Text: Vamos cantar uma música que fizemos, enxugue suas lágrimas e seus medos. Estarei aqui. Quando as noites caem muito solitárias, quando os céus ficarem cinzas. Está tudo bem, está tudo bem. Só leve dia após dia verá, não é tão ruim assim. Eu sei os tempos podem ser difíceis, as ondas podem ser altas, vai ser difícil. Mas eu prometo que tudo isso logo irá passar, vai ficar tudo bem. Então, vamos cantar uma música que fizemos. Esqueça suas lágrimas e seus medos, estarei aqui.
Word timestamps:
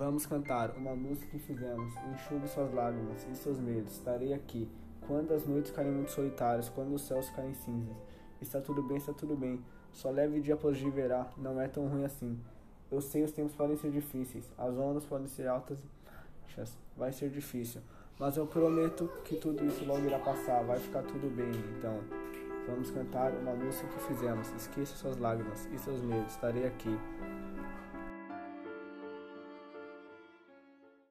Vamos 0.00 0.24
cantar 0.24 0.70
uma 0.78 0.96
música 0.96 1.26
que 1.26 1.38
fizemos, 1.38 1.92
enxugue 2.10 2.48
suas 2.48 2.72
lágrimas 2.72 3.26
e 3.30 3.36
seus 3.36 3.60
medos. 3.60 3.92
Estarei 3.92 4.32
aqui. 4.32 4.66
Quando 5.06 5.34
as 5.34 5.46
noites 5.46 5.72
caem 5.72 5.90
muito 5.90 6.10
solitárias, 6.10 6.70
quando 6.70 6.94
os 6.94 7.02
céus 7.02 7.28
ficarem 7.28 7.52
cinzas. 7.52 7.94
Está 8.40 8.62
tudo 8.62 8.82
bem, 8.82 8.96
está 8.96 9.12
tudo 9.12 9.36
bem. 9.36 9.62
Só 9.92 10.08
leve 10.08 10.40
dia 10.40 10.54
após 10.54 10.78
dia 10.78 10.90
verá, 10.90 11.30
não 11.36 11.60
é 11.60 11.68
tão 11.68 11.86
ruim 11.86 12.06
assim. 12.06 12.40
Eu 12.90 13.02
sei 13.02 13.24
os 13.24 13.32
tempos 13.32 13.54
podem 13.54 13.76
ser 13.76 13.90
difíceis, 13.90 14.50
as 14.56 14.74
ondas 14.74 15.04
podem 15.04 15.26
ser 15.26 15.46
altas, 15.46 15.78
vai 16.96 17.12
ser 17.12 17.28
difícil. 17.28 17.82
Mas 18.18 18.38
eu 18.38 18.46
prometo 18.46 19.06
que 19.26 19.36
tudo 19.36 19.62
isso 19.66 19.84
logo 19.84 20.06
irá 20.06 20.18
passar, 20.18 20.64
vai 20.64 20.78
ficar 20.78 21.02
tudo 21.02 21.28
bem. 21.28 21.52
Então, 21.76 22.00
vamos 22.66 22.90
cantar 22.90 23.32
uma 23.32 23.52
música 23.52 23.86
que 23.88 24.00
fizemos. 24.04 24.50
Esqueça 24.54 24.96
suas 24.96 25.18
lágrimas 25.18 25.68
e 25.70 25.78
seus 25.78 26.00
medos, 26.00 26.32
estarei 26.32 26.66
aqui. 26.66 26.98